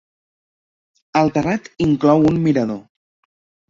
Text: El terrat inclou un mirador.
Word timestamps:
El 1.23 1.31
terrat 1.37 1.71
inclou 1.89 2.29
un 2.35 2.43
mirador. 2.49 2.85